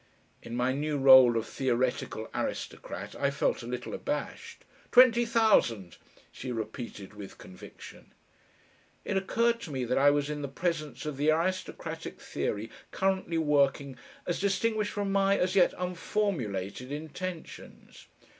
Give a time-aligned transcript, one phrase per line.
[0.41, 4.65] In my new role of theoretical aristocrat I felt a little abashed.
[4.91, 5.97] "Twenty thousand,"
[6.31, 8.11] she repeated with conviction.
[9.05, 13.37] It occurred to me that I was in the presence of the aristocratic theory currently
[13.37, 13.95] working
[14.25, 18.07] as distinguished from my as yet unformulated intentions.